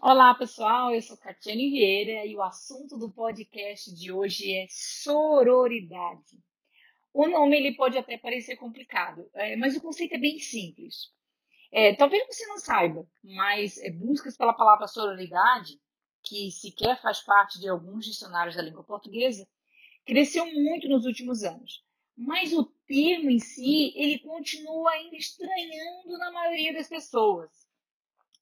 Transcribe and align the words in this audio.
Olá, 0.00 0.32
pessoal. 0.32 0.94
Eu 0.94 1.02
sou 1.02 1.16
Catiane 1.16 1.70
Vieira 1.70 2.24
e 2.24 2.36
o 2.36 2.40
assunto 2.40 2.96
do 2.96 3.10
podcast 3.10 3.92
de 3.92 4.12
hoje 4.12 4.54
é 4.54 4.68
sororidade. 4.70 6.38
O 7.12 7.26
nome 7.26 7.56
ele 7.56 7.74
pode 7.74 7.98
até 7.98 8.16
parecer 8.16 8.54
complicado, 8.54 9.28
é, 9.34 9.56
mas 9.56 9.76
o 9.76 9.80
conceito 9.80 10.14
é 10.14 10.18
bem 10.18 10.38
simples. 10.38 11.12
É, 11.72 11.96
talvez 11.96 12.24
você 12.28 12.46
não 12.46 12.58
saiba, 12.58 13.08
mas 13.24 13.76
é, 13.78 13.90
buscas 13.90 14.36
pela 14.36 14.52
palavra 14.52 14.86
sororidade, 14.86 15.80
que 16.22 16.48
sequer 16.52 17.02
faz 17.02 17.18
parte 17.20 17.58
de 17.58 17.68
alguns 17.68 18.04
dicionários 18.04 18.54
da 18.54 18.62
língua 18.62 18.84
portuguesa, 18.84 19.48
cresceu 20.06 20.46
muito 20.46 20.88
nos 20.88 21.06
últimos 21.06 21.42
anos. 21.42 21.84
Mas 22.16 22.52
o 22.52 22.64
termo 22.86 23.30
em 23.30 23.40
si, 23.40 23.92
ele 23.96 24.20
continua 24.20 24.92
ainda 24.92 25.16
estranhando 25.16 26.16
na 26.18 26.30
maioria 26.30 26.72
das 26.72 26.88
pessoas 26.88 27.67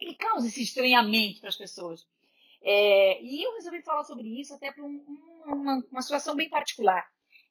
ele 0.00 0.14
causa 0.14 0.46
esse 0.46 0.62
estranhamento 0.62 1.40
para 1.40 1.48
as 1.48 1.56
pessoas. 1.56 2.06
É, 2.62 3.22
e 3.22 3.42
eu 3.42 3.54
resolvi 3.54 3.82
falar 3.82 4.04
sobre 4.04 4.40
isso 4.40 4.54
até 4.54 4.72
por 4.72 4.84
um, 4.84 5.04
uma, 5.46 5.82
uma 5.90 6.02
situação 6.02 6.34
bem 6.34 6.48
particular. 6.48 7.06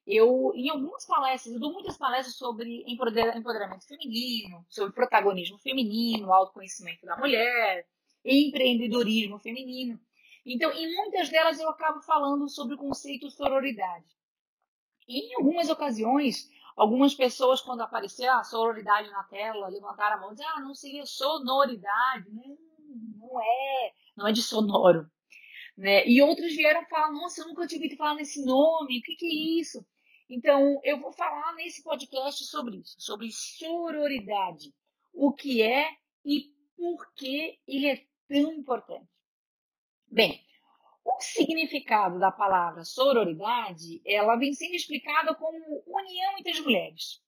Eu, 0.06 0.52
em 0.54 0.68
algumas 0.68 1.04
palestras, 1.04 1.52
eu 1.52 1.60
dou 1.60 1.72
muitas 1.72 1.96
palestras 1.96 2.36
sobre 2.36 2.84
empoderamento 2.86 3.86
feminino, 3.86 4.64
sobre 4.68 4.94
protagonismo 4.94 5.58
feminino, 5.58 6.32
autoconhecimento 6.32 7.04
da 7.04 7.16
mulher, 7.16 7.84
empreendedorismo 8.24 9.38
feminino. 9.38 9.98
Então, 10.44 10.70
em 10.72 10.94
muitas 10.94 11.28
delas 11.28 11.58
eu 11.58 11.68
acabo 11.68 12.00
falando 12.02 12.48
sobre 12.48 12.76
o 12.76 12.78
conceito 12.78 13.28
sororidade. 13.30 14.06
E 15.08 15.32
em 15.32 15.34
algumas 15.36 15.68
ocasiões, 15.68 16.48
Algumas 16.76 17.14
pessoas, 17.14 17.62
quando 17.62 17.80
aparecer 17.80 18.28
a 18.28 18.44
sororidade 18.44 19.10
na 19.10 19.24
tela, 19.24 19.68
levantaram 19.68 20.16
a 20.16 20.20
mão 20.20 20.30
e 20.30 20.34
dizer, 20.34 20.44
ah, 20.44 20.60
não 20.60 20.74
seria 20.74 21.06
sonoridade. 21.06 22.30
Não, 22.30 22.58
não 23.18 23.40
é, 23.40 23.92
não 24.14 24.28
é 24.28 24.32
de 24.32 24.42
sonoro. 24.42 25.10
Né? 25.76 26.06
E 26.06 26.20
outras 26.20 26.54
vieram 26.54 26.84
falar, 26.86 27.10
nossa, 27.12 27.40
eu 27.40 27.48
nunca 27.48 27.66
tinha 27.66 27.80
ouvido 27.80 27.96
falar 27.96 28.14
nesse 28.14 28.44
nome, 28.44 28.98
o 28.98 29.02
que, 29.02 29.16
que 29.16 29.26
é 29.26 29.60
isso? 29.60 29.84
Então, 30.28 30.80
eu 30.82 31.00
vou 31.00 31.12
falar 31.12 31.54
nesse 31.54 31.82
podcast 31.82 32.44
sobre 32.44 32.78
isso, 32.78 32.96
sobre 32.98 33.30
sororidade, 33.30 34.74
o 35.14 35.32
que 35.32 35.62
é 35.62 35.88
e 36.24 36.52
por 36.76 37.12
que 37.14 37.58
ele 37.66 37.86
é 37.86 38.04
tão 38.28 38.52
importante. 38.52 39.08
Bem, 40.10 40.45
o 41.06 41.20
significado 41.20 42.18
da 42.18 42.32
palavra 42.32 42.84
sororidade, 42.84 44.02
ela 44.04 44.36
vem 44.36 44.52
sendo 44.52 44.74
explicada 44.74 45.34
como 45.34 45.56
união 45.86 46.38
entre 46.38 46.50
as 46.50 46.60
mulheres. 46.60 47.22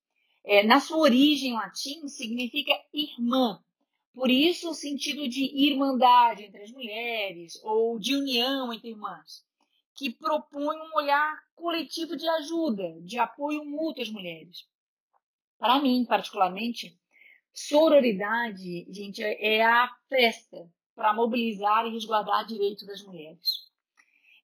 É, 0.45 0.65
na 0.65 0.81
sua 0.81 0.98
origem 0.98 1.53
latim, 1.53 2.09
significa 2.09 2.73
irmã. 2.93 3.62
Por 4.12 4.31
isso, 4.31 4.71
o 4.71 4.75
sentido 4.75 5.29
de 5.29 5.45
irmandade 5.45 6.45
entre 6.45 6.62
as 6.62 6.73
mulheres 6.73 7.61
ou 7.62 7.99
de 8.01 8.17
união 8.17 8.73
entre 8.73 8.91
irmãs, 8.91 9.45
que 9.95 10.11
propõe 10.11 10.77
um 10.77 10.97
olhar 10.97 11.39
coletivo 11.55 12.17
de 12.17 12.29
ajuda, 12.29 13.01
de 13.03 13.19
apoio 13.19 13.65
mútuo 13.65 14.03
às 14.03 14.11
mulheres. 14.11 14.67
Para 15.56 15.81
mim, 15.81 16.05
particularmente, 16.05 16.99
sororidade, 17.53 18.87
gente, 18.91 19.23
é 19.23 19.65
a 19.65 19.89
festa 20.09 20.69
para 20.97 21.15
mobilizar 21.15 21.87
e 21.87 21.93
resguardar 21.93 22.45
direitos 22.45 22.84
das 22.84 23.03
mulheres. 23.05 23.67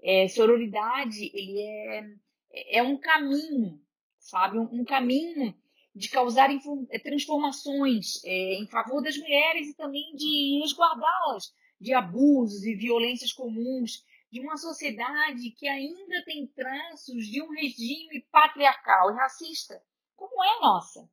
É, 0.04 0.28
sororidade, 0.28 1.30
ele 1.32 1.60
é, 1.62 2.78
é 2.78 2.82
um 2.82 2.98
caminho, 2.98 3.80
sabe? 4.18 4.58
Um, 4.58 4.68
um 4.80 4.84
caminho 4.84 5.54
de 5.94 6.08
causar 6.10 6.50
é, 6.90 6.98
transformações 6.98 8.22
é, 8.24 8.54
em 8.54 8.66
favor 8.66 9.02
das 9.02 9.16
mulheres 9.16 9.68
e 9.68 9.76
também 9.76 10.14
de 10.14 10.60
resguardá-las 10.60 11.54
de 11.80 11.94
abusos 11.94 12.64
e 12.64 12.74
violências 12.74 13.32
comuns 13.32 14.04
de 14.30 14.40
uma 14.40 14.56
sociedade 14.56 15.50
que 15.52 15.68
ainda 15.68 16.24
tem 16.24 16.46
traços 16.48 17.26
de 17.26 17.40
um 17.40 17.50
regime 17.50 18.20
patriarcal 18.32 19.10
e 19.10 19.14
racista, 19.14 19.80
como 20.16 20.42
é 20.42 20.56
a 20.56 20.60
nossa. 20.60 21.08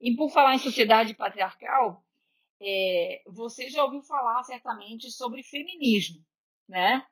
E 0.00 0.14
por 0.14 0.30
falar 0.30 0.54
em 0.54 0.58
sociedade 0.58 1.14
patriarcal, 1.14 2.04
é, 2.60 3.22
você 3.26 3.68
já 3.68 3.84
ouviu 3.84 4.02
falar 4.02 4.42
certamente 4.44 5.10
sobre 5.10 5.42
feminismo, 5.42 6.24
né? 6.68 7.04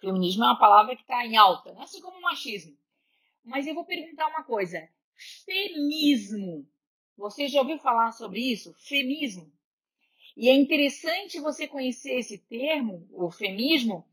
Feminismo 0.00 0.44
é 0.44 0.46
uma 0.48 0.58
palavra 0.58 0.94
que 0.96 1.02
está 1.02 1.24
em 1.24 1.36
alta, 1.36 1.72
né? 1.72 1.82
assim 1.82 2.00
como 2.00 2.20
machismo. 2.20 2.76
Mas 3.44 3.66
eu 3.66 3.74
vou 3.74 3.84
perguntar 3.84 4.28
uma 4.28 4.42
coisa: 4.42 4.88
femismo. 5.44 6.66
Você 7.16 7.46
já 7.46 7.60
ouviu 7.60 7.78
falar 7.78 8.12
sobre 8.12 8.40
isso? 8.40 8.74
Femismo. 8.74 9.52
E 10.36 10.48
é 10.48 10.54
interessante 10.54 11.40
você 11.40 11.68
conhecer 11.68 12.18
esse 12.18 12.38
termo, 12.38 13.06
o 13.12 13.30
feminismo, 13.30 14.04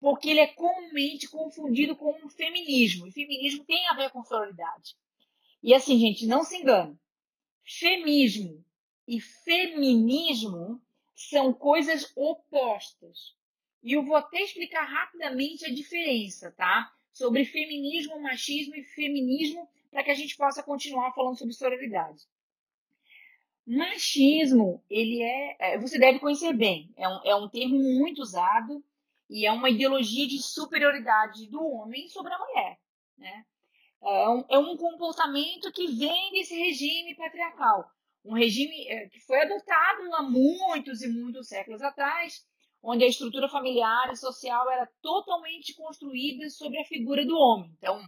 porque 0.00 0.28
ele 0.28 0.40
é 0.40 0.46
comumente 0.46 1.28
confundido 1.28 1.96
com 1.96 2.12
o 2.24 2.28
feminismo. 2.28 3.06
E 3.06 3.12
feminismo 3.12 3.64
tem 3.64 3.88
a 3.88 3.94
ver 3.94 4.10
com 4.10 4.22
sororidade. 4.22 4.94
E 5.62 5.74
assim, 5.74 5.98
gente, 5.98 6.26
não 6.26 6.44
se 6.44 6.58
engane. 6.58 6.96
Feminismo 7.64 8.64
e 9.08 9.20
feminismo 9.20 10.80
são 11.14 11.52
coisas 11.52 12.12
opostas. 12.14 13.34
E 13.84 13.92
eu 13.92 14.02
vou 14.02 14.16
até 14.16 14.40
explicar 14.40 14.82
rapidamente 14.82 15.66
a 15.66 15.72
diferença, 15.72 16.50
tá? 16.52 16.90
Sobre 17.12 17.44
feminismo, 17.44 18.18
machismo 18.18 18.74
e 18.74 18.82
feminismo, 18.82 19.68
para 19.90 20.02
que 20.02 20.10
a 20.10 20.14
gente 20.14 20.34
possa 20.38 20.62
continuar 20.62 21.12
falando 21.12 21.36
sobre 21.36 21.52
sororidade. 21.52 22.22
Machismo, 23.66 24.82
ele 24.88 25.22
é, 25.22 25.56
é, 25.58 25.78
você 25.78 25.98
deve 25.98 26.18
conhecer 26.18 26.54
bem, 26.54 26.92
é 26.96 27.06
um, 27.06 27.20
é 27.24 27.34
um 27.34 27.48
termo 27.48 27.78
muito 27.78 28.22
usado 28.22 28.82
e 29.28 29.46
é 29.46 29.52
uma 29.52 29.68
ideologia 29.68 30.26
de 30.26 30.42
superioridade 30.42 31.46
do 31.48 31.62
homem 31.62 32.08
sobre 32.08 32.32
a 32.32 32.38
mulher, 32.38 32.78
né? 33.18 33.44
É 34.02 34.28
um, 34.28 34.44
é 34.50 34.58
um 34.58 34.76
comportamento 34.76 35.72
que 35.72 35.88
vem 35.88 36.32
desse 36.32 36.54
regime 36.54 37.14
patriarcal, 37.14 37.90
um 38.24 38.34
regime 38.34 38.88
é, 38.88 39.08
que 39.08 39.20
foi 39.20 39.40
adotado 39.42 40.14
há 40.14 40.22
muitos 40.22 41.02
e 41.02 41.08
muitos 41.08 41.48
séculos 41.48 41.82
atrás 41.82 42.46
onde 42.84 43.02
a 43.02 43.08
estrutura 43.08 43.48
familiar 43.48 44.12
e 44.12 44.16
social 44.16 44.70
era 44.70 44.86
totalmente 45.00 45.74
construída 45.74 46.48
sobre 46.50 46.78
a 46.78 46.84
figura 46.84 47.24
do 47.24 47.34
homem. 47.34 47.72
Então, 47.78 47.98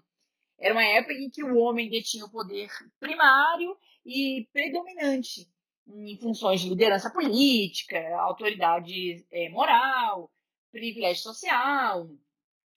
era 0.58 0.74
uma 0.74 0.84
época 0.84 1.14
em 1.14 1.30
que 1.30 1.42
o 1.42 1.56
homem 1.56 1.88
detinha 1.88 2.26
o 2.26 2.30
poder 2.30 2.68
primário 3.00 3.76
e 4.04 4.46
predominante 4.52 5.48
em 5.88 6.18
funções 6.18 6.60
de 6.60 6.68
liderança 6.68 7.10
política, 7.10 7.98
autoridade 8.18 9.26
é, 9.30 9.48
moral, 9.48 10.30
privilégio 10.70 11.22
social, 11.22 12.08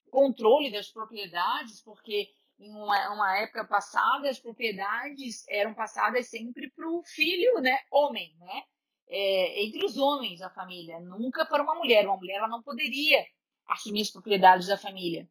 controle 0.10 0.72
das 0.72 0.90
propriedades, 0.90 1.82
porque 1.82 2.30
em 2.60 2.72
uma, 2.72 3.14
uma, 3.14 3.38
época 3.40 3.66
passada 3.66 4.30
as 4.30 4.40
propriedades 4.40 5.46
eram 5.50 5.74
passadas 5.74 6.30
sempre 6.30 6.70
para 6.72 6.90
o 6.90 7.04
filho, 7.04 7.60
né, 7.62 7.80
homem, 7.92 8.36
né? 8.40 8.64
É, 9.10 9.64
entre 9.64 9.84
os 9.84 9.98
homens 9.98 10.40
da 10.40 10.50
família, 10.50 11.00
nunca 11.00 11.46
para 11.46 11.64
uma 11.64 11.76
mulher. 11.76 12.06
Uma 12.06 12.18
mulher 12.18 12.38
ela 12.38 12.48
não 12.48 12.62
poderia 12.62 13.26
assumir 13.68 14.02
as 14.02 14.12
propriedades 14.12 14.68
da 14.68 14.78
família. 14.78 15.28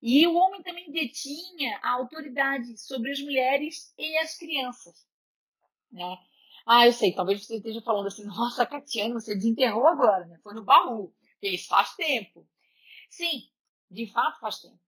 E 0.00 0.24
o 0.26 0.34
homem 0.34 0.62
também 0.62 0.90
detinha 0.92 1.78
a 1.82 1.90
autoridade 1.90 2.78
sobre 2.78 3.10
as 3.10 3.20
mulheres 3.20 3.92
e 3.98 4.16
as 4.18 4.36
crianças. 4.38 5.04
Né? 5.90 6.18
Ah, 6.64 6.86
eu 6.86 6.92
sei, 6.92 7.12
talvez 7.12 7.44
você 7.44 7.56
esteja 7.56 7.82
falando 7.82 8.06
assim, 8.06 8.24
nossa, 8.26 8.64
Catiana, 8.64 9.14
você 9.14 9.34
desenterrou 9.34 9.86
agora, 9.86 10.24
né? 10.26 10.38
Foi 10.42 10.54
no 10.54 10.64
baú. 10.64 11.12
Isso 11.42 11.68
faz 11.68 11.94
tempo. 11.96 12.46
Sim, 13.10 13.48
de 13.90 14.06
fato 14.06 14.38
faz 14.38 14.60
tempo. 14.60 14.78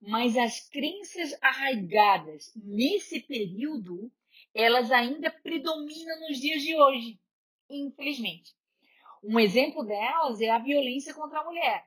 Mas 0.00 0.36
as 0.36 0.68
crenças 0.68 1.36
arraigadas 1.42 2.52
nesse 2.54 3.20
período, 3.20 4.12
elas 4.54 4.92
ainda 4.92 5.30
predominam 5.30 6.20
nos 6.20 6.38
dias 6.38 6.62
de 6.62 6.76
hoje 6.76 7.18
infelizmente. 7.68 8.54
Um 9.22 9.40
exemplo 9.40 9.84
delas 9.84 10.40
é 10.40 10.50
a 10.50 10.58
violência 10.58 11.14
contra 11.14 11.40
a 11.40 11.44
mulher. 11.44 11.86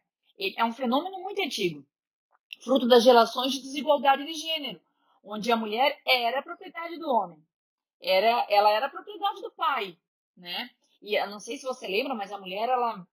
É 0.57 0.63
um 0.63 0.73
fenômeno 0.73 1.21
muito 1.21 1.41
antigo, 1.41 1.85
fruto 2.63 2.87
das 2.87 3.05
relações 3.05 3.51
de 3.53 3.61
desigualdade 3.61 4.25
de 4.25 4.33
gênero, 4.33 4.79
onde 5.23 5.51
a 5.51 5.57
mulher 5.57 5.99
era 6.05 6.41
propriedade 6.41 6.97
do 6.97 7.09
homem, 7.09 7.37
era, 8.01 8.45
ela 8.49 8.69
era 8.71 8.89
propriedade 8.89 9.41
do 9.41 9.51
pai, 9.51 9.97
né? 10.37 10.69
E 11.01 11.15
eu 11.15 11.29
não 11.29 11.39
sei 11.39 11.57
se 11.57 11.65
você 11.65 11.87
lembra, 11.87 12.15
mas 12.15 12.31
a 12.31 12.37
mulher 12.37 12.69
ela 12.69 13.05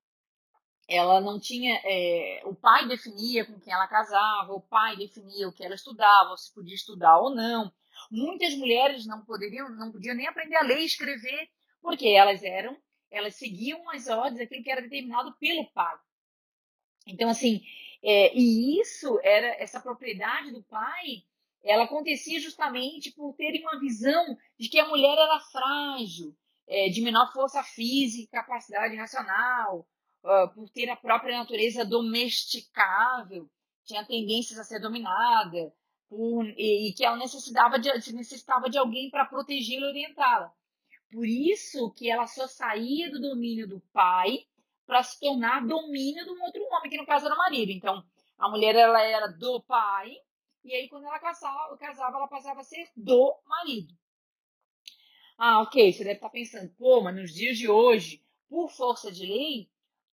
ela 0.89 1.21
não 1.21 1.41
tinha 1.41 1.81
é, 1.85 2.43
o 2.45 2.55
pai 2.55 2.87
definia 2.87 3.45
com 3.45 3.59
quem 3.59 3.73
ela 3.73 3.89
casava, 3.89 4.53
o 4.53 4.61
pai 4.61 4.97
definia 4.97 5.49
o 5.49 5.53
que 5.53 5.65
ela 5.65 5.75
estudava, 5.75 6.37
se 6.37 6.55
podia 6.55 6.77
estudar 6.77 7.19
ou 7.19 7.35
não. 7.35 7.73
Muitas 8.09 8.55
mulheres 8.55 9.05
não 9.05 9.25
poderiam, 9.25 9.69
não 9.71 9.91
podiam 9.91 10.15
nem 10.15 10.29
aprender 10.29 10.55
a 10.55 10.63
ler 10.63 10.81
e 10.81 10.87
escrever 10.87 11.49
porque 11.87 12.09
elas 12.09 12.43
eram, 12.43 12.77
elas 13.13 13.37
seguiam 13.37 13.89
as 13.91 14.09
ordens, 14.09 14.41
aquilo 14.41 14.65
que 14.65 14.71
era 14.73 14.83
determinado 14.83 15.33
pelo 15.39 15.71
pai. 15.71 15.97
Então, 17.07 17.29
assim, 17.29 17.63
é, 18.03 18.37
e 18.37 18.81
isso 18.81 19.21
era, 19.23 19.47
essa 19.63 19.81
propriedade 19.81 20.51
do 20.51 20.65
pai, 20.65 21.23
ela 21.63 21.85
acontecia 21.85 22.41
justamente 22.41 23.13
por 23.13 23.37
terem 23.37 23.63
uma 23.63 23.79
visão 23.79 24.37
de 24.59 24.69
que 24.69 24.81
a 24.81 24.89
mulher 24.89 25.17
era 25.17 25.39
frágil, 25.39 26.37
é, 26.67 26.89
de 26.89 27.01
menor 27.03 27.33
força 27.33 27.63
física, 27.63 28.41
capacidade 28.41 28.97
racional, 28.97 29.87
uh, 30.25 30.53
por 30.57 30.69
ter 30.71 30.91
a 30.91 30.97
própria 30.97 31.39
natureza 31.39 31.85
domesticável, 31.85 33.49
tinha 33.85 34.05
tendências 34.05 34.59
a 34.59 34.65
ser 34.65 34.81
dominada, 34.81 35.73
por, 36.09 36.45
e, 36.47 36.89
e, 36.89 36.95
que 36.95 37.05
ela 37.05 37.17
necessitava 37.17 37.79
de, 37.79 37.89
necessitava 38.13 38.69
de 38.69 38.77
alguém 38.77 39.09
para 39.09 39.25
protegê-la 39.25 39.87
e 39.87 39.91
orientá-la. 39.91 40.53
Por 41.11 41.27
isso 41.27 41.93
que 41.93 42.11
ela 42.11 42.27
só 42.27 42.47
saía 42.47 43.11
do 43.11 43.21
domínio 43.21 43.69
do 43.69 43.81
pai 43.93 44.47
para 44.87 45.03
se 45.03 45.19
tornar 45.21 45.67
domínio 45.67 46.25
de 46.25 46.31
um 46.31 46.43
outro 46.43 46.63
homem, 46.71 46.91
que 46.91 46.97
no 46.97 47.07
caso 47.07 47.27
era 47.27 47.35
o 47.35 47.39
marido. 47.39 47.73
Então, 47.73 48.05
a 48.39 48.49
mulher 48.49 48.75
ela 48.75 49.03
era 49.03 49.27
do 49.27 49.61
pai, 49.63 50.15
e 50.65 50.75
aí 50.75 50.89
quando 50.89 51.07
ela 51.07 51.19
casava, 51.19 51.77
casava 51.77 52.17
ela 52.17 52.29
passava 52.29 52.61
a 52.61 52.65
ser 52.65 52.89
do 52.97 53.37
marido. 53.47 53.95
Ah, 55.39 55.61
ok, 55.63 55.93
você 55.93 56.03
deve 56.03 56.17
estar 56.17 56.31
pensando, 56.31 56.73
pô, 56.77 57.03
mas 57.03 57.15
nos 57.15 57.35
dias 57.35 57.59
de 57.59 57.69
hoje, 57.69 58.23
por 58.49 58.71
força 58.71 59.13
de 59.13 59.27
lei, 59.27 59.71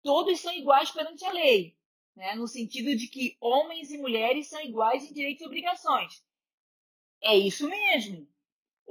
todos 0.03 0.41
são 0.41 0.53
iguais 0.53 0.91
perante 0.91 1.25
a 1.25 1.33
lei, 1.33 1.77
né? 2.15 2.35
no 2.35 2.47
sentido 2.47 2.95
de 2.97 3.09
que 3.09 3.37
homens 3.41 3.91
e 3.91 3.99
mulheres 3.99 4.49
são 4.49 4.61
iguais 4.61 5.05
em 5.05 5.13
direitos 5.13 5.43
e 5.43 5.47
obrigações. 5.47 6.25
É 7.23 7.37
isso 7.37 7.69
mesmo. 7.69 8.29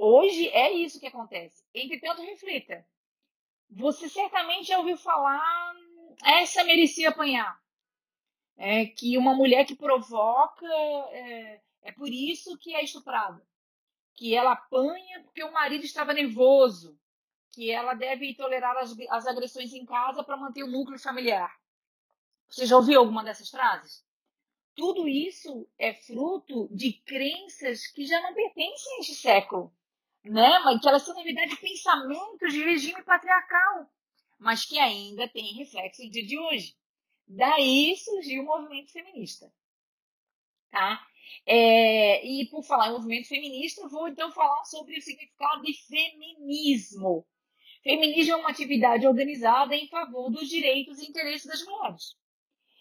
Hoje 0.00 0.48
é 0.50 0.70
isso 0.70 1.00
que 1.00 1.08
acontece. 1.08 1.64
Entretanto, 1.74 2.22
reflita. 2.22 2.86
Você 3.68 4.08
certamente 4.08 4.68
já 4.68 4.78
ouviu 4.78 4.96
falar, 4.96 5.74
essa 6.24 6.62
merecia 6.62 7.08
apanhar. 7.08 7.60
É 8.56 8.86
que 8.86 9.18
uma 9.18 9.34
mulher 9.34 9.66
que 9.66 9.74
provoca, 9.74 10.66
é, 11.10 11.60
é 11.82 11.92
por 11.92 12.08
isso 12.08 12.56
que 12.58 12.76
é 12.76 12.84
estuprada. 12.84 13.44
Que 14.14 14.36
ela 14.36 14.52
apanha 14.52 15.20
porque 15.24 15.42
o 15.42 15.52
marido 15.52 15.84
estava 15.84 16.14
nervoso 16.14 16.96
que 17.50 17.68
ela 17.68 17.94
deve 17.94 18.34
tolerar 18.34 18.76
as, 18.76 18.94
as 19.10 19.26
agressões 19.26 19.72
em 19.72 19.84
casa 19.84 20.22
para 20.22 20.36
manter 20.36 20.62
o 20.62 20.70
núcleo 20.70 20.98
familiar. 20.98 21.52
Você 22.48 22.66
já 22.66 22.76
ouviu 22.76 23.00
alguma 23.00 23.24
dessas 23.24 23.50
frases? 23.50 24.06
Tudo 24.76 25.08
isso 25.08 25.68
é 25.76 25.92
fruto 25.92 26.68
de 26.70 26.92
crenças 26.92 27.88
que 27.88 28.06
já 28.06 28.20
não 28.20 28.32
pertencem 28.32 28.96
a 28.96 29.00
este 29.00 29.14
século, 29.16 29.72
né? 30.24 30.58
mas 30.60 30.80
que 30.80 30.88
elas 30.88 31.02
são, 31.02 31.14
na 31.14 31.22
verdade, 31.22 31.56
pensamentos 31.56 32.52
de 32.52 32.64
regime 32.64 33.02
patriarcal, 33.02 33.90
mas 34.38 34.64
que 34.64 34.78
ainda 34.78 35.28
têm 35.28 35.54
reflexo 35.54 36.02
no 36.02 36.10
dia 36.10 36.26
de 36.26 36.38
hoje. 36.38 36.76
Daí 37.26 37.96
surgiu 37.96 38.42
o 38.42 38.46
movimento 38.46 38.92
feminista. 38.92 39.52
Tá? 40.70 41.06
É, 41.46 42.24
e 42.26 42.46
por 42.46 42.62
falar 42.62 42.88
em 42.88 42.92
movimento 42.92 43.28
feminista, 43.28 43.86
vou 43.88 44.08
então 44.08 44.30
falar 44.32 44.64
sobre 44.64 44.98
o 44.98 45.02
significado 45.02 45.62
de 45.62 45.74
feminismo. 45.86 47.26
Feminismo 47.82 48.32
é 48.32 48.36
uma 48.36 48.50
atividade 48.50 49.06
organizada 49.06 49.74
em 49.74 49.88
favor 49.88 50.30
dos 50.30 50.48
direitos 50.48 50.98
e 50.98 51.08
interesses 51.08 51.46
das 51.46 51.64
mulheres. 51.64 52.16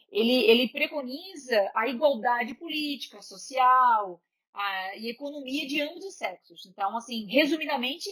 Ele, 0.10 0.34
ele 0.46 0.70
preconiza 0.70 1.72
a 1.76 1.88
igualdade 1.88 2.56
política, 2.56 3.22
social 3.22 4.22
a, 4.58 4.98
e 4.98 5.10
economia 5.10 5.68
de 5.68 5.82
ambos 5.82 6.04
os 6.04 6.16
sexos. 6.16 6.66
Então, 6.66 6.96
assim, 6.98 7.26
resumidamente, 7.28 8.10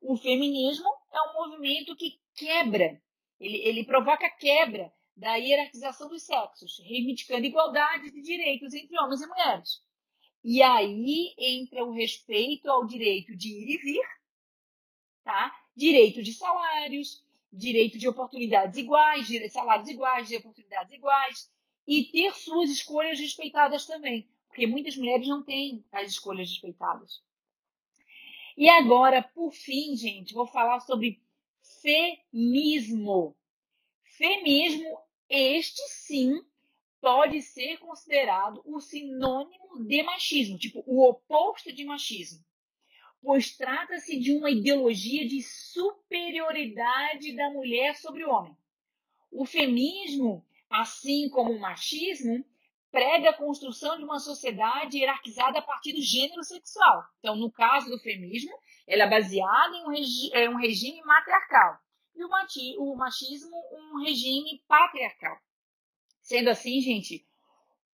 o 0.00 0.16
feminismo 0.16 0.88
é 1.12 1.20
um 1.22 1.34
movimento 1.34 1.94
que 1.96 2.18
quebra, 2.34 3.00
ele, 3.38 3.58
ele 3.58 3.84
provoca 3.84 4.28
quebra 4.30 4.92
da 5.14 5.36
hierarquização 5.36 6.08
dos 6.08 6.22
sexos, 6.22 6.80
reivindicando 6.84 7.46
igualdade 7.46 8.10
de 8.10 8.22
direitos 8.22 8.72
entre 8.72 8.98
homens 8.98 9.20
e 9.20 9.26
mulheres. 9.26 9.82
E 10.42 10.62
aí 10.62 11.34
entra 11.38 11.84
o 11.84 11.92
respeito 11.92 12.68
ao 12.68 12.86
direito 12.86 13.36
de 13.36 13.48
ir 13.48 13.74
e 13.74 13.78
vir, 13.78 14.06
tá? 15.22 15.54
direito 15.76 16.22
de 16.22 16.32
salários, 16.32 17.24
direito 17.52 17.98
de 17.98 18.08
oportunidades 18.08 18.76
iguais, 18.78 19.28
salários 19.52 19.88
iguais, 19.88 20.28
de 20.28 20.36
oportunidades 20.36 20.92
iguais, 20.92 21.50
e 21.86 22.04
ter 22.04 22.32
suas 22.34 22.70
escolhas 22.70 23.20
respeitadas 23.20 23.86
também, 23.86 24.28
porque 24.52 24.66
muitas 24.66 24.96
mulheres 24.96 25.26
não 25.26 25.42
têm 25.42 25.82
as 25.90 26.10
escolhas 26.10 26.50
respeitadas. 26.50 27.22
E 28.54 28.68
agora, 28.68 29.22
por 29.22 29.50
fim, 29.50 29.96
gente, 29.96 30.34
vou 30.34 30.46
falar 30.46 30.80
sobre 30.80 31.22
feminismo. 31.80 33.34
Feminismo, 34.04 34.98
este 35.26 35.80
sim, 35.88 36.44
pode 37.00 37.40
ser 37.40 37.78
considerado 37.78 38.62
o 38.66 38.78
sinônimo 38.78 39.82
de 39.86 40.02
machismo, 40.02 40.58
tipo 40.58 40.84
o 40.86 41.08
oposto 41.08 41.72
de 41.72 41.84
machismo 41.84 42.44
pois 43.22 43.56
trata-se 43.56 44.18
de 44.18 44.32
uma 44.32 44.50
ideologia 44.50 45.26
de 45.26 45.40
superioridade 45.42 47.34
da 47.36 47.50
mulher 47.50 47.94
sobre 47.96 48.24
o 48.24 48.30
homem. 48.30 48.56
O 49.30 49.46
feminismo, 49.46 50.44
assim 50.68 51.28
como 51.30 51.52
o 51.52 51.60
machismo, 51.60 52.44
prega 52.92 53.30
a 53.30 53.36
construção 53.36 53.96
de 53.96 54.04
uma 54.04 54.20
sociedade 54.20 54.98
hierarquizada 54.98 55.58
a 55.58 55.62
partir 55.62 55.94
do 55.94 56.02
gênero 56.02 56.44
sexual. 56.44 57.02
Então, 57.18 57.34
no 57.34 57.50
caso 57.50 57.88
do 57.88 57.98
feminismo, 57.98 58.52
ela 58.86 59.04
é 59.04 59.10
baseada 59.10 59.74
em 59.74 59.84
um, 59.86 59.88
regi 59.88 60.30
é 60.34 60.48
um 60.48 60.56
regime 60.56 61.00
matriarcal 61.02 61.78
e 62.14 62.22
o, 62.22 62.92
o 62.92 62.96
machismo 62.96 63.56
um 63.72 64.04
regime 64.04 64.62
patriarcal. 64.68 65.36
Sendo 66.20 66.50
assim, 66.50 66.80
gente, 66.80 67.26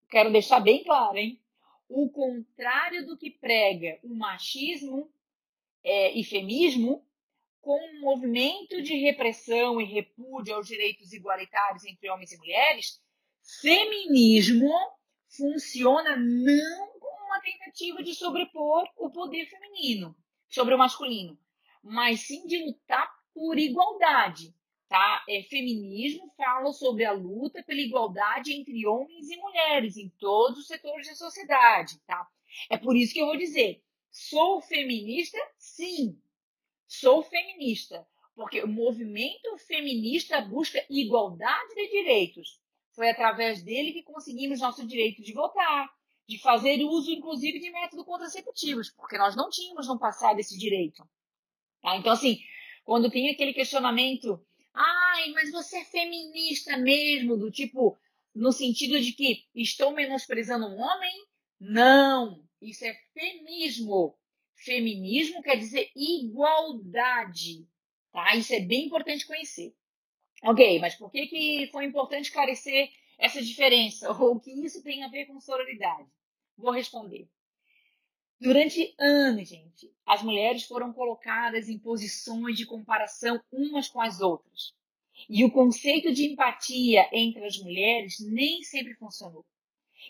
quero 0.10 0.32
deixar 0.32 0.60
bem 0.60 0.84
claro, 0.84 1.18
hein? 1.18 1.42
O 1.90 2.10
contrário 2.10 3.06
do 3.06 3.18
que 3.18 3.32
prega 3.32 4.00
o 4.04 4.16
machismo 4.16 5.12
é, 5.84 6.18
e 6.18 6.24
feminismo, 6.24 7.06
com 7.60 7.80
um 7.80 8.02
movimento 8.02 8.82
de 8.82 8.96
repressão 8.96 9.80
e 9.80 9.86
repúdio 9.86 10.56
aos 10.56 10.68
direitos 10.68 11.14
igualitários 11.14 11.86
entre 11.86 12.10
homens 12.10 12.32
e 12.32 12.38
mulheres, 12.38 13.02
feminismo 13.62 14.72
funciona 15.28 16.16
não 16.16 17.00
como 17.00 17.26
uma 17.26 17.42
tentativa 17.42 18.02
de 18.04 18.16
sobrepor 18.16 18.88
o 18.98 19.10
poder 19.10 19.46
feminino 19.46 20.16
sobre 20.50 20.76
o 20.76 20.78
masculino, 20.78 21.38
mas 21.82 22.22
sim 22.22 22.46
de 22.48 22.64
lutar 22.64 23.12
por 23.34 23.58
igualdade. 23.58 24.54
Tá? 24.88 25.24
É, 25.28 25.42
feminismo 25.44 26.32
fala 26.38 26.72
sobre 26.72 27.04
a 27.04 27.12
luta 27.12 27.64
pela 27.64 27.82
igualdade 27.82 28.54
entre 28.54 28.86
homens 28.86 29.30
e 29.30 29.38
mulheres 29.38 29.98
em 29.98 30.08
todos 30.20 30.60
os 30.60 30.68
setores 30.68 31.08
da 31.08 31.16
sociedade. 31.16 32.00
Tá? 32.06 32.28
É 32.70 32.78
por 32.78 32.96
isso 32.96 33.14
que 33.14 33.20
eu 33.20 33.26
vou 33.26 33.38
dizer, 33.38 33.84
Sou 34.14 34.62
feminista? 34.62 35.40
Sim, 35.58 36.22
sou 36.88 37.24
feminista, 37.24 38.08
porque 38.36 38.62
o 38.62 38.68
movimento 38.68 39.58
feminista 39.58 40.40
busca 40.40 40.86
igualdade 40.88 41.74
de 41.74 41.90
direitos. 41.90 42.62
Foi 42.94 43.10
através 43.10 43.64
dele 43.64 43.92
que 43.92 44.04
conseguimos 44.04 44.60
nosso 44.60 44.86
direito 44.86 45.22
de 45.22 45.34
votar, 45.34 45.90
de 46.28 46.40
fazer 46.40 46.84
uso, 46.84 47.12
inclusive, 47.12 47.60
de 47.60 47.72
métodos 47.72 48.06
contraceptivos, 48.06 48.90
porque 48.92 49.18
nós 49.18 49.36
não 49.36 49.50
tínhamos 49.50 49.88
no 49.88 50.00
passado 50.00 50.40
esse 50.40 50.58
direito. 50.58 51.04
Tá? 51.82 51.98
Então, 51.98 52.14
assim, 52.14 52.40
quando 52.84 53.10
tem 53.10 53.30
aquele 53.30 53.54
questionamento, 53.54 54.46
ai, 54.74 55.30
mas 55.32 55.52
você 55.52 55.80
é 55.80 55.86
feminista 55.86 56.78
mesmo, 56.78 57.36
do 57.36 57.52
tipo, 57.52 57.98
no 58.34 58.52
sentido 58.52 59.00
de 59.00 59.12
que 59.14 59.46
estou 59.56 59.92
menosprezando 59.92 60.68
um 60.68 60.80
homem? 60.80 61.14
Não, 61.60 62.44
isso 62.62 62.86
é 62.86 62.94
feminismo. 63.14 64.18
Feminismo 64.56 65.42
quer 65.42 65.58
dizer 65.58 65.92
igualdade. 65.96 67.68
Tá? 68.12 68.36
Isso 68.36 68.54
é 68.54 68.60
bem 68.60 68.86
importante 68.86 69.26
conhecer. 69.26 69.76
Ok, 70.44 70.80
mas 70.80 70.96
por 70.96 71.10
que, 71.10 71.26
que 71.28 71.70
foi 71.72 71.86
importante 71.86 72.26
esclarecer 72.26 72.92
essa 73.18 73.42
diferença? 73.42 74.12
Ou 74.12 74.36
o 74.36 74.40
que 74.40 74.52
isso 74.52 74.84
tem 74.84 75.04
a 75.04 75.08
ver 75.08 75.26
com 75.26 75.40
sororidade? 75.40 76.08
Vou 76.58 76.72
responder. 76.72 77.28
Durante 78.40 78.94
anos, 79.00 79.48
gente, 79.48 79.90
as 80.06 80.22
mulheres 80.22 80.64
foram 80.64 80.92
colocadas 80.92 81.70
em 81.70 81.80
posições 81.80 82.58
de 82.58 82.66
comparação 82.66 83.42
umas 83.52 83.88
com 83.88 84.02
as 84.02 84.20
outras. 84.20 84.74
E 85.30 85.46
o 85.46 85.52
conceito 85.52 86.14
de 86.14 86.26
empatia 86.26 87.08
entre 87.14 87.46
as 87.46 87.58
mulheres 87.60 88.20
nem 88.20 88.62
sempre 88.64 88.96
funcionou. 88.96 89.46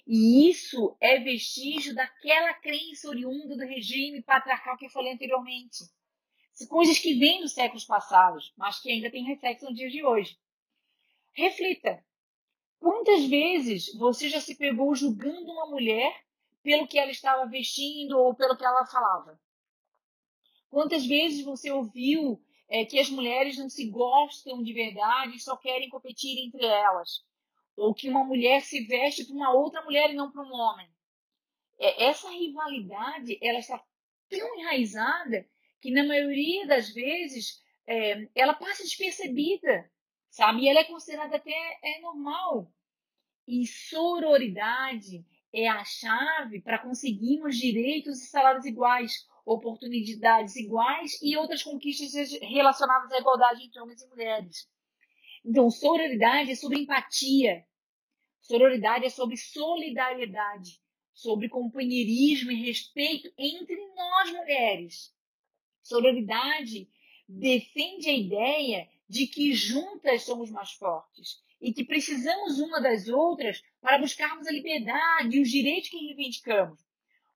E 0.08 0.50
isso 0.50 0.98
é 1.00 1.20
vestígio 1.20 1.94
daquela 1.94 2.54
crença 2.56 3.08
oriunda 3.08 3.56
do 3.56 3.68
regime 3.68 4.24
patriarcal 4.24 4.78
que 4.78 4.86
eu 4.88 4.90
falei 4.90 5.14
anteriormente. 5.14 5.84
Coisas 6.70 7.00
que 7.00 7.18
vêm 7.18 7.42
dos 7.42 7.54
séculos 7.54 7.86
passados, 7.86 8.54
mas 8.56 8.80
que 8.80 8.92
ainda 8.92 9.10
têm 9.10 9.26
reflexo 9.26 9.66
no 9.66 9.74
dia 9.74 9.90
de 9.90 10.04
hoje. 10.04 10.38
Reflita. 11.34 12.04
Quantas 12.80 13.26
vezes 13.26 13.94
você 13.96 14.30
já 14.30 14.40
se 14.40 14.56
pegou 14.56 14.94
julgando 14.96 15.52
uma 15.52 15.66
mulher 15.68 16.14
pelo 16.62 16.88
que 16.88 17.00
ela 17.00 17.12
estava 17.12 17.46
vestindo 17.46 18.18
ou 18.18 18.36
pelo 18.36 18.56
que 18.56 18.66
ela 18.66 18.86
falava? 18.86 19.40
Quantas 20.70 21.06
vezes 21.06 21.44
você 21.44 21.72
ouviu 21.72 22.42
é, 22.70 22.86
que 22.86 23.00
as 23.00 23.10
mulheres 23.10 23.58
não 23.58 23.70
se 23.70 23.90
gostam 23.90 24.62
de 24.62 24.74
verdade 24.74 25.36
e 25.36 25.40
só 25.40 25.56
querem 25.58 25.90
competir 25.90 26.46
entre 26.46 26.66
elas? 26.66 27.24
ou 27.76 27.94
que 27.94 28.10
uma 28.10 28.24
mulher 28.24 28.62
se 28.62 28.86
veste 28.86 29.26
para 29.26 29.36
uma 29.36 29.54
outra 29.54 29.82
mulher 29.84 30.10
e 30.12 30.16
não 30.16 30.32
para 30.32 30.44
um 30.44 30.54
homem. 30.54 30.88
É, 31.80 32.06
essa 32.06 32.30
rivalidade 32.30 33.38
ela 33.42 33.60
está 33.60 33.84
tão 34.30 34.60
enraizada 34.60 35.48
que 35.84 35.92
na 35.92 36.06
maioria 36.06 36.66
das 36.66 36.94
vezes 36.94 37.62
é, 37.86 38.30
ela 38.34 38.54
passa 38.54 38.84
despercebida. 38.84 39.92
sabe? 40.30 40.62
E 40.62 40.70
ela 40.70 40.80
é 40.80 40.86
considerada 40.86 41.36
até 41.36 41.52
é 41.84 42.00
normal. 42.00 42.72
E 43.46 43.68
sororidade 43.68 45.26
é 45.54 45.68
a 45.68 45.84
chave 45.84 46.62
para 46.62 46.80
conseguirmos 46.80 47.58
direitos 47.58 48.24
e 48.24 48.28
salários 48.28 48.66
iguais, 48.66 49.28
oportunidades 49.46 50.56
iguais 50.56 51.22
e 51.22 51.36
outras 51.36 51.62
conquistas 51.62 52.32
relacionadas 52.42 53.12
à 53.12 53.20
igualdade 53.20 53.66
entre 53.66 53.82
homens 53.82 54.02
e 54.02 54.08
mulheres. 54.08 54.70
Então, 55.46 55.70
sororidade 55.70 56.50
é 56.50 56.56
sobre 56.56 56.80
empatia. 56.80 57.66
Sororidade 58.40 59.06
é 59.06 59.10
sobre 59.10 59.36
solidariedade, 59.36 60.80
sobre 61.14 61.50
companheirismo 61.50 62.52
e 62.52 62.64
respeito 62.64 63.30
entre 63.38 63.76
nós 63.94 64.32
mulheres. 64.32 65.14
Sororidade 65.84 66.90
defende 67.28 68.10
a 68.10 68.18
ideia 68.18 68.90
de 69.08 69.28
que 69.28 69.54
juntas 69.54 70.24
somos 70.24 70.50
mais 70.50 70.72
fortes 70.72 71.44
e 71.62 71.74
que 71.74 71.86
precisamos 71.86 72.60
uma 72.60 72.82
das 72.82 73.08
outras 73.08 73.62
para 73.80 74.00
buscarmos 74.00 74.48
a 74.48 74.52
liberdade 74.52 75.38
e 75.38 75.42
os 75.42 75.50
direitos 75.50 75.90
que 75.90 75.98
reivindicamos. 75.98 76.80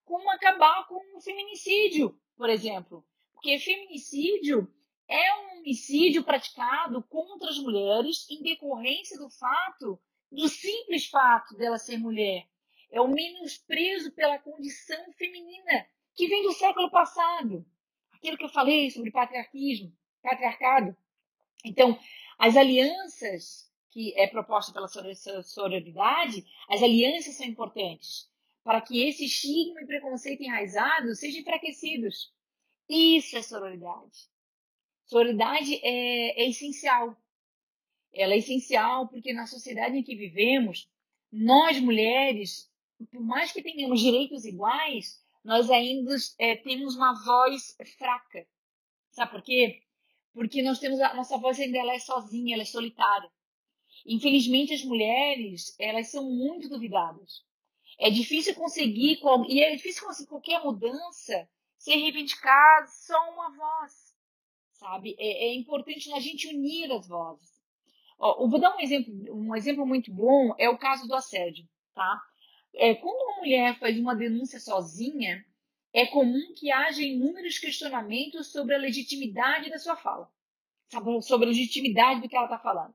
Como 0.04 0.30
acabar 0.30 0.86
com 0.88 1.16
o 1.16 1.20
feminicídio, 1.20 2.18
por 2.36 2.48
exemplo. 2.50 3.04
Porque 3.32 3.58
feminicídio 3.58 4.72
é 5.06 5.34
um 5.36 5.58
homicídio 5.58 6.24
praticado 6.24 7.02
contra 7.04 7.48
as 7.48 7.58
mulheres 7.58 8.28
em 8.30 8.42
decorrência 8.42 9.18
do 9.18 9.30
fato, 9.30 10.00
do 10.30 10.48
simples 10.48 11.06
fato 11.06 11.56
dela 11.56 11.78
ser 11.78 11.98
mulher. 11.98 12.46
É 12.90 13.00
o 13.00 13.08
menosprezo 13.08 14.12
pela 14.12 14.38
condição 14.38 15.12
feminina 15.12 15.86
que 16.14 16.26
vem 16.26 16.42
do 16.42 16.52
século 16.52 16.90
passado. 16.90 17.64
Aquilo 18.18 18.36
que 18.36 18.44
eu 18.44 18.48
falei 18.48 18.90
sobre 18.90 19.10
patriarquismo, 19.10 19.92
patriarcado. 20.22 20.96
Então, 21.64 21.98
as 22.38 22.56
alianças 22.56 23.68
que 23.90 24.12
é 24.18 24.26
proposta 24.26 24.72
pela 24.72 24.86
sororidade, 25.42 26.44
as 26.68 26.82
alianças 26.82 27.36
são 27.36 27.46
importantes 27.46 28.28
para 28.62 28.80
que 28.80 29.02
esse 29.02 29.24
estigma 29.24 29.80
e 29.80 29.86
preconceito 29.86 30.42
enraizados 30.42 31.20
sejam 31.20 31.40
enfraquecidos. 31.40 32.32
Isso 32.88 33.36
é 33.36 33.42
sororidade. 33.42 34.28
Sororidade 35.06 35.74
é, 35.82 36.42
é 36.42 36.48
essencial. 36.48 37.16
Ela 38.12 38.34
é 38.34 38.38
essencial 38.38 39.08
porque 39.08 39.32
na 39.32 39.46
sociedade 39.46 39.96
em 39.96 40.02
que 40.02 40.14
vivemos, 40.14 40.86
nós 41.32 41.80
mulheres, 41.80 42.70
por 43.10 43.22
mais 43.22 43.52
que 43.52 43.62
tenhamos 43.62 44.00
direitos 44.00 44.44
iguais, 44.44 45.24
nós 45.44 45.70
ainda 45.70 46.14
é, 46.38 46.56
temos 46.56 46.96
uma 46.96 47.14
voz 47.24 47.76
fraca. 47.96 48.46
Sabe 49.10 49.32
por 49.32 49.42
quê? 49.42 49.82
Porque 50.32 50.62
nós 50.62 50.78
temos 50.78 51.00
a 51.00 51.14
nossa 51.14 51.36
voz 51.38 51.58
ainda 51.58 51.78
ela 51.78 51.94
é 51.94 51.98
sozinha, 51.98 52.54
ela 52.54 52.62
é 52.62 52.66
solitária. 52.66 53.30
Infelizmente, 54.06 54.74
as 54.74 54.84
mulheres, 54.84 55.74
elas 55.78 56.08
são 56.08 56.30
muito 56.30 56.68
duvidadas. 56.68 57.44
É 57.98 58.10
difícil 58.10 58.54
conseguir, 58.54 59.18
e 59.48 59.60
é 59.60 59.74
difícil 59.74 60.06
conseguir 60.06 60.28
qualquer 60.28 60.62
mudança 60.62 61.48
sem 61.76 62.00
reivindicar 62.00 62.86
só 62.88 63.18
uma 63.32 63.50
voz, 63.56 64.16
sabe? 64.72 65.16
É, 65.18 65.48
é 65.48 65.54
importante 65.54 66.12
a 66.12 66.20
gente 66.20 66.48
unir 66.48 66.92
as 66.92 67.08
vozes. 67.08 67.58
Ó, 68.18 68.42
eu 68.44 68.48
vou 68.48 68.60
dar 68.60 68.76
um 68.76 68.80
exemplo, 68.80 69.12
um 69.34 69.54
exemplo 69.54 69.86
muito 69.86 70.12
bom, 70.12 70.54
é 70.58 70.68
o 70.68 70.78
caso 70.78 71.06
do 71.06 71.14
assédio, 71.14 71.68
tá? 71.94 72.20
É, 72.74 72.94
quando 72.94 73.20
uma 73.20 73.36
mulher 73.38 73.78
faz 73.78 73.98
uma 73.98 74.14
denúncia 74.14 74.60
sozinha, 74.60 75.44
é 75.92 76.06
comum 76.06 76.54
que 76.54 76.70
haja 76.70 77.02
inúmeros 77.02 77.58
questionamentos 77.58 78.52
sobre 78.52 78.74
a 78.74 78.78
legitimidade 78.78 79.70
da 79.70 79.78
sua 79.78 79.96
fala, 79.96 80.30
sobre 81.22 81.46
a 81.46 81.50
legitimidade 81.50 82.20
do 82.20 82.28
que 82.28 82.36
ela 82.36 82.46
está 82.46 82.58
falando. 82.58 82.94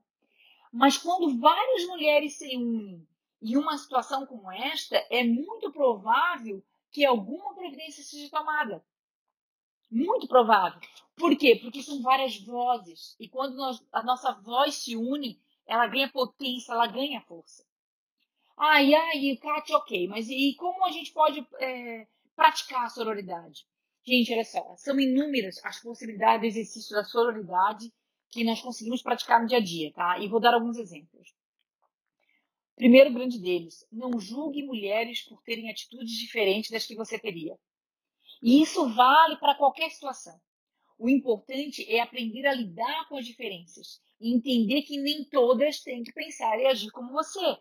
Mas 0.72 0.96
quando 0.96 1.38
várias 1.38 1.86
mulheres 1.86 2.36
se 2.36 2.56
unem 2.56 3.06
em 3.42 3.56
uma 3.56 3.76
situação 3.76 4.24
como 4.26 4.50
esta, 4.50 4.96
é 5.10 5.22
muito 5.22 5.70
provável 5.70 6.64
que 6.90 7.04
alguma 7.04 7.54
providência 7.54 8.02
seja 8.02 8.30
tomada. 8.30 8.82
Muito 9.90 10.26
provável. 10.26 10.80
Por 11.14 11.36
quê? 11.36 11.56
Porque 11.60 11.82
são 11.82 12.00
várias 12.00 12.38
vozes. 12.38 13.14
E 13.20 13.28
quando 13.28 13.54
nós, 13.54 13.84
a 13.92 14.02
nossa 14.02 14.32
voz 14.32 14.76
se 14.76 14.96
une, 14.96 15.38
ela 15.66 15.86
ganha 15.86 16.08
potência, 16.08 16.72
ela 16.72 16.86
ganha 16.86 17.20
força. 17.20 17.64
Ai, 18.56 18.94
ai, 18.94 19.36
Kátia, 19.36 19.76
ok, 19.76 20.08
mas 20.08 20.28
e 20.28 20.54
como 20.56 20.84
a 20.84 20.90
gente 20.90 21.12
pode 21.12 21.46
é, 21.60 22.06
praticar 22.36 22.84
a 22.84 22.88
sororidade? 22.88 23.66
Gente, 24.06 24.32
olha 24.32 24.44
só, 24.44 24.76
são 24.76 24.98
inúmeras 25.00 25.60
as 25.64 25.80
possibilidades 25.82 26.40
de 26.40 26.60
exercício 26.60 26.94
da 26.94 27.04
sororidade 27.04 27.92
que 28.30 28.44
nós 28.44 28.60
conseguimos 28.60 29.02
praticar 29.02 29.40
no 29.40 29.48
dia 29.48 29.58
a 29.58 29.62
dia, 29.62 29.92
tá? 29.92 30.18
E 30.18 30.28
vou 30.28 30.40
dar 30.40 30.54
alguns 30.54 30.76
exemplos. 30.76 31.34
Primeiro 32.76 33.12
grande 33.12 33.38
deles, 33.38 33.86
não 33.90 34.18
julgue 34.20 34.62
mulheres 34.62 35.22
por 35.22 35.42
terem 35.42 35.70
atitudes 35.70 36.12
diferentes 36.18 36.70
das 36.70 36.86
que 36.86 36.94
você 36.94 37.18
teria. 37.18 37.56
E 38.42 38.60
isso 38.60 38.88
vale 38.94 39.36
para 39.36 39.54
qualquer 39.54 39.90
situação. 39.90 40.38
O 40.98 41.08
importante 41.08 41.84
é 41.90 42.00
aprender 42.00 42.46
a 42.46 42.54
lidar 42.54 43.08
com 43.08 43.16
as 43.16 43.26
diferenças 43.26 44.00
e 44.20 44.34
entender 44.34 44.82
que 44.82 44.96
nem 44.98 45.24
todas 45.24 45.80
têm 45.80 46.02
que 46.02 46.12
pensar 46.12 46.58
e 46.58 46.66
agir 46.66 46.90
como 46.90 47.12
você. 47.12 47.56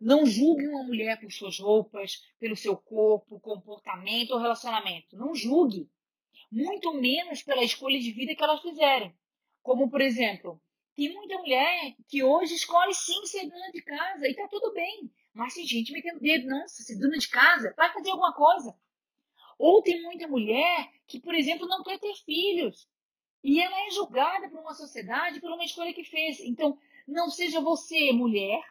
Não 0.00 0.26
julgue 0.26 0.68
uma 0.68 0.82
mulher 0.82 1.18
por 1.20 1.30
suas 1.32 1.58
roupas, 1.58 2.24
pelo 2.38 2.56
seu 2.56 2.76
corpo, 2.76 3.40
comportamento 3.40 4.32
ou 4.32 4.38
relacionamento. 4.38 5.16
Não 5.16 5.34
julgue. 5.34 5.88
Muito 6.50 6.92
menos 6.94 7.42
pela 7.42 7.64
escolha 7.64 7.98
de 7.98 8.12
vida 8.12 8.34
que 8.34 8.42
elas 8.42 8.60
fizerem. 8.60 9.14
Como, 9.62 9.90
por 9.90 10.00
exemplo, 10.00 10.60
tem 10.94 11.12
muita 11.12 11.38
mulher 11.38 11.94
que 12.08 12.22
hoje 12.22 12.54
escolhe 12.54 12.94
sim 12.94 13.26
ser 13.26 13.48
dona 13.48 13.70
de 13.72 13.82
casa 13.82 14.28
e 14.28 14.34
tá 14.34 14.46
tudo 14.48 14.72
bem. 14.72 15.10
Mas 15.34 15.54
tem 15.54 15.66
gente 15.66 15.92
metendo 15.92 16.20
dedo, 16.20 16.48
nossa, 16.48 16.82
ser 16.82 16.98
dona 16.98 17.18
de 17.18 17.28
casa, 17.28 17.74
vai 17.76 17.92
fazer 17.92 18.10
alguma 18.10 18.32
coisa. 18.32 18.74
Ou 19.58 19.82
tem 19.82 20.02
muita 20.02 20.28
mulher 20.28 20.90
que, 21.06 21.20
por 21.20 21.34
exemplo, 21.34 21.66
não 21.66 21.82
quer 21.82 21.98
ter 21.98 22.14
filhos. 22.24 22.88
E 23.42 23.60
ela 23.60 23.86
é 23.86 23.90
julgada 23.90 24.48
por 24.48 24.60
uma 24.60 24.74
sociedade 24.74 25.40
por 25.40 25.50
uma 25.50 25.64
escolha 25.64 25.92
que 25.92 26.04
fez. 26.04 26.40
Então, 26.40 26.78
não 27.06 27.28
seja 27.30 27.60
você, 27.60 28.12
mulher, 28.12 28.62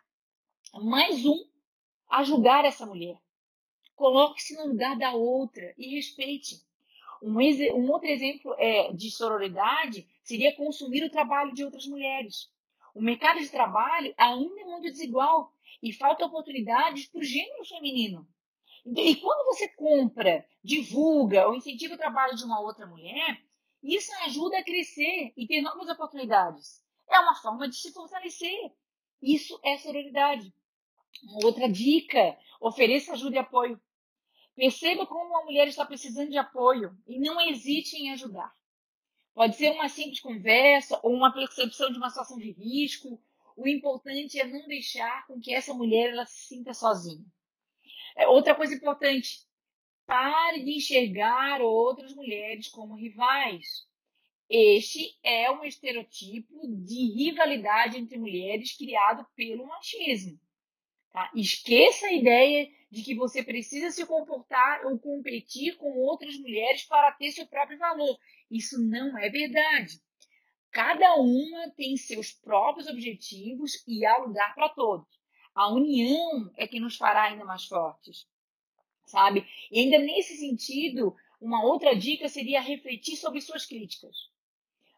mais 0.81 1.25
um 1.25 1.47
a 2.09 2.23
julgar 2.23 2.65
essa 2.65 2.85
mulher. 2.85 3.17
Coloque-se 3.95 4.55
no 4.55 4.67
lugar 4.67 4.97
da 4.97 5.13
outra 5.13 5.73
e 5.77 5.95
respeite. 5.95 6.61
Um, 7.21 7.39
um 7.75 7.91
outro 7.91 8.09
exemplo 8.09 8.53
é, 8.57 8.91
de 8.91 9.09
sororidade 9.09 10.07
seria 10.23 10.55
consumir 10.55 11.03
o 11.03 11.09
trabalho 11.09 11.53
de 11.53 11.63
outras 11.63 11.85
mulheres. 11.87 12.51
O 12.93 13.01
mercado 13.01 13.39
de 13.39 13.49
trabalho 13.49 14.13
ainda 14.17 14.61
é 14.61 14.65
muito 14.65 14.91
desigual 14.91 15.53
e 15.81 15.93
falta 15.93 16.25
oportunidades 16.25 17.07
para 17.07 17.19
o 17.19 17.23
gênero 17.23 17.65
feminino. 17.65 18.27
E 18.85 19.15
quando 19.15 19.45
você 19.45 19.67
compra, 19.69 20.45
divulga 20.63 21.47
ou 21.47 21.55
incentiva 21.55 21.95
o 21.95 21.97
trabalho 21.97 22.35
de 22.35 22.43
uma 22.43 22.59
outra 22.59 22.85
mulher, 22.85 23.41
isso 23.81 24.11
ajuda 24.25 24.59
a 24.59 24.63
crescer 24.63 25.33
e 25.35 25.47
ter 25.47 25.61
novas 25.61 25.89
oportunidades. 25.89 26.83
É 27.09 27.19
uma 27.19 27.35
forma 27.35 27.67
de 27.67 27.75
se 27.75 27.91
fortalecer. 27.91 28.71
Isso 29.21 29.59
é 29.63 29.77
sororidade. 29.77 30.53
Outra 31.43 31.69
dica: 31.69 32.37
ofereça 32.59 33.13
ajuda 33.13 33.35
e 33.35 33.39
apoio. 33.39 33.81
Perceba 34.55 35.05
como 35.05 35.29
uma 35.29 35.43
mulher 35.43 35.67
está 35.67 35.85
precisando 35.85 36.29
de 36.29 36.37
apoio 36.37 36.97
e 37.07 37.19
não 37.19 37.41
hesite 37.41 37.97
em 37.97 38.11
ajudar. 38.11 38.53
Pode 39.33 39.57
ser 39.57 39.71
uma 39.71 39.89
simples 39.89 40.21
conversa 40.21 40.97
ou 41.03 41.13
uma 41.13 41.33
percepção 41.33 41.91
de 41.91 41.97
uma 41.97 42.09
situação 42.09 42.37
de 42.37 42.51
risco. 42.51 43.21
O 43.57 43.67
importante 43.67 44.39
é 44.39 44.45
não 44.45 44.65
deixar 44.65 45.27
com 45.27 45.39
que 45.41 45.53
essa 45.53 45.73
mulher 45.73 46.11
ela 46.11 46.25
se 46.25 46.47
sinta 46.47 46.73
sozinha. 46.73 47.25
É, 48.15 48.27
outra 48.27 48.55
coisa 48.55 48.73
importante, 48.73 49.45
pare 50.05 50.63
de 50.63 50.77
enxergar 50.77 51.61
outras 51.61 52.13
mulheres 52.15 52.69
como 52.69 52.95
rivais. 52.95 53.85
Este 54.49 55.17
é 55.21 55.51
um 55.51 55.65
estereotipo 55.65 56.53
de 56.85 57.11
rivalidade 57.13 57.97
entre 57.97 58.17
mulheres 58.17 58.77
criado 58.77 59.25
pelo 59.35 59.67
machismo. 59.67 60.39
Tá? 61.15 61.31
Esqueça 61.33 62.07
a 62.07 62.11
ideia 62.11 62.69
de 62.91 63.01
que 63.01 63.15
você 63.15 63.41
precisa 63.41 63.89
se 63.89 64.05
comportar 64.05 64.85
ou 64.85 64.99
competir 64.99 65.77
com 65.77 65.97
outras 65.97 66.37
mulheres 66.37 66.83
para 66.83 67.09
ter 67.13 67.31
seu 67.31 67.47
próprio 67.47 67.77
valor. 67.77 68.19
Isso 68.51 68.77
não 68.85 69.17
é 69.17 69.29
verdade. 69.29 70.01
Cada 70.69 71.15
uma 71.15 71.69
tem 71.69 71.95
seus 71.95 72.33
próprios 72.33 72.89
objetivos 72.89 73.81
e 73.87 74.05
há 74.05 74.17
lugar 74.17 74.53
para 74.55 74.67
todos. 74.67 75.07
A 75.55 75.71
união 75.71 76.51
é 76.57 76.67
que 76.67 76.81
nos 76.81 76.97
fará 76.97 77.29
ainda 77.29 77.45
mais 77.45 77.63
fortes, 77.63 78.27
sabe? 79.05 79.47
E 79.71 79.79
ainda 79.79 79.97
nesse 79.97 80.35
sentido, 80.35 81.15
uma 81.39 81.63
outra 81.63 81.95
dica 81.95 82.27
seria 82.27 82.59
refletir 82.59 83.15
sobre 83.15 83.39
suas 83.39 83.65
críticas. 83.65 84.17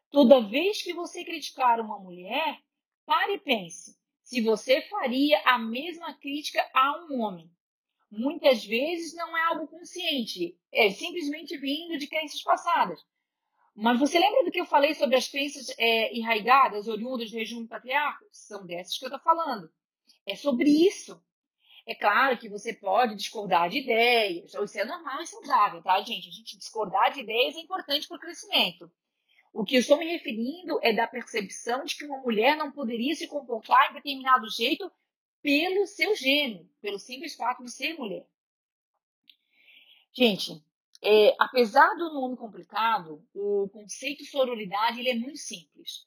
Toda 0.09 0.41
vez 0.41 0.81
que 0.81 0.95
você 0.95 1.23
criticar 1.23 1.79
uma 1.79 1.99
mulher, 1.99 2.59
pare 3.05 3.33
e 3.33 3.39
pense 3.39 3.95
se 4.27 4.41
você 4.41 4.81
faria 4.81 5.41
a 5.45 5.57
mesma 5.57 6.13
crítica 6.15 6.61
a 6.73 7.05
um 7.05 7.21
homem. 7.21 7.49
Muitas 8.11 8.65
vezes 8.65 9.15
não 9.15 9.37
é 9.37 9.43
algo 9.45 9.69
consciente, 9.69 10.59
é 10.69 10.91
simplesmente 10.91 11.57
vindo 11.57 11.97
de 11.97 12.07
crenças 12.07 12.43
passadas. 12.43 13.01
Mas 13.73 13.97
você 13.97 14.19
lembra 14.19 14.43
do 14.43 14.51
que 14.51 14.59
eu 14.59 14.65
falei 14.65 14.93
sobre 14.93 15.15
as 15.15 15.29
crenças 15.29 15.73
é, 15.77 16.13
enraigadas, 16.13 16.89
oriundas 16.89 17.31
do 17.31 17.37
regime 17.37 17.69
patriarca? 17.69 18.25
São 18.29 18.65
dessas 18.65 18.97
que 18.97 19.05
eu 19.05 19.07
estou 19.07 19.21
falando. 19.21 19.71
É 20.25 20.35
sobre 20.35 20.69
isso. 20.69 21.23
É 21.85 21.95
claro 21.95 22.37
que 22.37 22.49
você 22.49 22.73
pode 22.73 23.15
discordar 23.15 23.69
de 23.69 23.77
ideias, 23.79 24.53
isso 24.53 24.77
é 24.77 24.83
normal 24.83 25.21
e 25.21 25.27
saudável, 25.27 25.81
tá, 25.81 26.01
gente? 26.01 26.27
A 26.27 26.33
gente 26.33 26.57
discordar 26.57 27.13
de 27.13 27.21
ideias 27.21 27.55
é 27.55 27.61
importante 27.61 28.09
para 28.09 28.17
o 28.17 28.19
crescimento. 28.19 28.91
O 29.59 29.65
que 29.65 29.73
eu 29.73 29.79
estou 29.79 29.97
me 29.97 30.05
referindo 30.05 30.79
é 30.83 30.93
da 30.93 31.07
percepção 31.07 31.83
de 31.83 31.95
que 31.95 32.05
uma 32.05 32.19
mulher 32.19 32.55
não 32.55 32.71
poderia 32.71 33.15
se 33.15 33.27
comportar 33.27 33.89
em 33.89 33.95
determinado 33.95 34.47
jeito 34.51 34.91
pelo 35.41 35.87
seu 35.87 36.15
gênero, 36.15 36.69
pelo 36.79 36.99
simples 36.99 37.33
fato 37.33 37.63
de 37.63 37.71
ser 37.71 37.97
mulher. 37.97 38.27
Gente, 40.13 40.63
é, 41.01 41.35
apesar 41.39 41.95
do 41.95 42.13
nome 42.13 42.37
complicado, 42.37 43.25
o 43.33 43.67
conceito 43.69 44.23
sororidade 44.25 44.99
ele 44.99 45.09
é 45.09 45.15
muito 45.15 45.39
simples. 45.39 46.05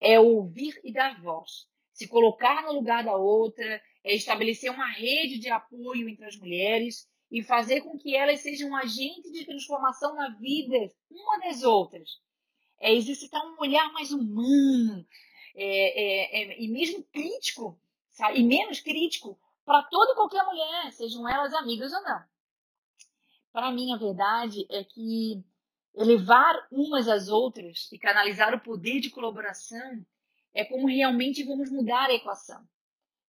É 0.00 0.20
ouvir 0.20 0.80
e 0.84 0.92
dar 0.92 1.20
voz, 1.20 1.66
se 1.92 2.06
colocar 2.06 2.62
no 2.62 2.74
lugar 2.74 3.02
da 3.02 3.16
outra, 3.16 3.82
é 4.04 4.14
estabelecer 4.14 4.70
uma 4.70 4.86
rede 4.86 5.40
de 5.40 5.48
apoio 5.48 6.08
entre 6.08 6.26
as 6.26 6.36
mulheres 6.36 7.10
e 7.28 7.42
fazer 7.42 7.80
com 7.80 7.98
que 7.98 8.14
elas 8.14 8.38
sejam 8.38 8.70
um 8.70 8.76
agente 8.76 9.32
de 9.32 9.44
transformação 9.44 10.14
na 10.14 10.28
vida 10.38 10.76
uma 11.10 11.40
das 11.40 11.64
outras. 11.64 12.22
É 12.84 12.94
exercitar 12.94 13.42
um 13.42 13.56
olhar 13.58 13.90
mais 13.94 14.12
humano 14.12 15.06
é, 15.54 15.62
é, 15.64 16.42
é, 16.42 16.62
e 16.62 16.68
mesmo 16.68 17.02
crítico, 17.04 17.80
sabe? 18.10 18.40
e 18.40 18.42
menos 18.44 18.78
crítico 18.80 19.38
para 19.64 19.82
toda 19.84 20.12
e 20.12 20.14
qualquer 20.14 20.44
mulher, 20.44 20.92
sejam 20.92 21.26
elas 21.26 21.54
amigas 21.54 21.94
ou 21.94 22.02
não. 22.02 22.22
Para 23.50 23.72
mim, 23.72 23.90
a 23.90 23.96
verdade 23.96 24.66
é 24.68 24.84
que 24.84 25.42
elevar 25.94 26.66
umas 26.70 27.08
às 27.08 27.28
outras 27.28 27.90
e 27.90 27.98
canalizar 27.98 28.54
o 28.54 28.60
poder 28.60 29.00
de 29.00 29.08
colaboração 29.08 30.04
é 30.52 30.62
como 30.62 30.86
realmente 30.86 31.42
vamos 31.42 31.70
mudar 31.70 32.10
a 32.10 32.14
equação. 32.14 32.62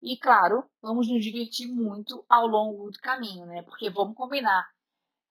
E 0.01 0.17
claro, 0.17 0.69
vamos 0.81 1.07
nos 1.07 1.23
divertir 1.23 1.67
muito 1.67 2.25
ao 2.27 2.45
longo 2.45 2.91
do 2.91 2.99
caminho, 2.99 3.45
né? 3.45 3.61
Porque 3.61 3.89
vamos 3.89 4.17
combinar, 4.17 4.67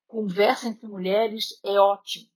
conversa 0.06 0.68
entre 0.68 0.86
mulheres 0.86 1.60
é 1.62 1.78
ótimo. 1.78 2.33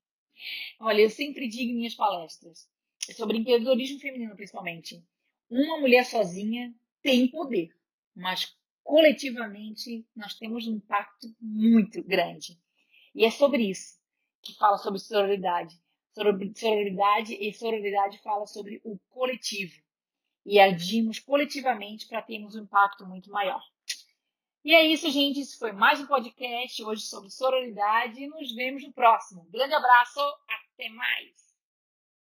Olha, 0.81 1.03
eu 1.03 1.11
sempre 1.11 1.49
digo 1.49 1.73
em 1.73 1.77
minhas 1.77 1.95
palestras 1.95 2.69
sobre 3.15 3.39
empreendedorismo 3.39 3.99
feminino, 4.01 4.37
principalmente. 4.37 5.03
Uma 5.51 5.79
mulher 5.79 6.05
sozinha 6.05 6.75
tem 7.03 7.29
poder, 7.29 7.71
mas 8.15 8.57
coletivamente 8.83 10.07
nós 10.15 10.35
temos 10.35 10.67
um 10.67 10.77
impacto 10.77 11.35
muito 11.41 12.03
grande. 12.03 12.59
E 13.15 13.25
é 13.25 13.31
sobre 13.31 13.65
isso 13.65 13.99
que 14.43 14.55
fala 14.55 14.79
sobre 14.79 14.99
sororidade. 14.99 15.75
Sororidade 16.13 17.35
e 17.35 17.53
sororidade 17.53 18.19
fala 18.23 18.47
sobre 18.47 18.81
o 18.85 18.99
coletivo 19.09 19.81
e 20.45 20.59
agimos 20.59 21.19
coletivamente 21.19 22.09
para 22.09 22.23
termos 22.23 22.55
um 22.55 22.63
impacto 22.63 23.07
muito 23.07 23.31
maior. 23.31 23.63
E 24.65 24.75
é 24.75 24.85
isso, 24.87 25.11
gente. 25.11 25.41
Isso 25.41 25.59
foi 25.59 25.73
mais 25.73 26.01
um 26.01 26.07
podcast 26.07 26.83
hoje 26.85 27.03
sobre 27.03 27.31
sororidade. 27.31 28.27
Nos 28.27 28.55
vemos 28.55 28.83
no 28.83 28.93
próximo. 28.93 29.47
grande 29.51 29.75
abraço. 29.75 30.21
Até 30.21 30.89
mais. 30.91 31.48